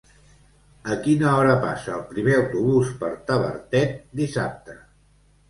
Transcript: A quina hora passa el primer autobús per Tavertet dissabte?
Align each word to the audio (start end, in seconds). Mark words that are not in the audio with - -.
A 0.95 0.95
quina 1.07 1.33
hora 1.39 1.57
passa 1.65 1.93
el 1.97 2.01
primer 2.15 2.33
autobús 2.39 2.91
per 3.03 3.11
Tavertet 3.29 3.95
dissabte? 4.23 4.79